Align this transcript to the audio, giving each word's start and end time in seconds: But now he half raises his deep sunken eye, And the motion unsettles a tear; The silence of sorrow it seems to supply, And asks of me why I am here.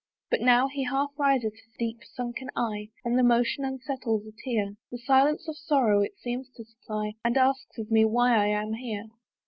But 0.31 0.41
now 0.41 0.67
he 0.67 0.83
half 0.85 1.11
raises 1.19 1.51
his 1.53 1.75
deep 1.77 1.99
sunken 2.03 2.49
eye, 2.55 2.89
And 3.05 3.19
the 3.19 3.21
motion 3.21 3.63
unsettles 3.63 4.25
a 4.25 4.31
tear; 4.43 4.73
The 4.89 4.97
silence 4.97 5.47
of 5.47 5.55
sorrow 5.55 6.01
it 6.01 6.17
seems 6.17 6.49
to 6.55 6.63
supply, 6.65 7.11
And 7.23 7.37
asks 7.37 7.77
of 7.77 7.91
me 7.91 8.03
why 8.05 8.35
I 8.35 8.47
am 8.47 8.73
here. 8.73 9.09